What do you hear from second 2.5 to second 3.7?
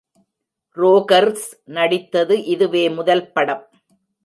அதுவே முதல் படம்!